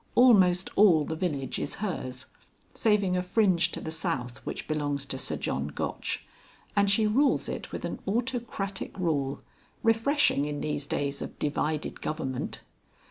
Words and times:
Almost 0.15 0.71
all 0.75 1.05
the 1.05 1.15
village 1.15 1.59
is 1.59 1.75
hers, 1.75 2.25
saving 2.73 3.15
a 3.15 3.21
fringe 3.21 3.69
to 3.73 3.79
the 3.79 3.91
south 3.91 4.39
which 4.47 4.67
belongs 4.67 5.05
to 5.05 5.19
Sir 5.19 5.35
John 5.35 5.67
Gotch, 5.67 6.25
and 6.75 6.89
she 6.89 7.05
rules 7.05 7.47
it 7.47 7.71
with 7.71 7.85
an 7.85 7.99
autocratic 8.07 8.97
rule, 8.97 9.41
refreshing 9.83 10.45
in 10.45 10.61
these 10.61 10.87
days 10.87 11.21
of 11.21 11.37
divided 11.37 12.01
government. 12.01 12.61